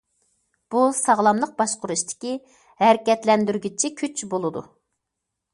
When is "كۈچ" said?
4.01-4.29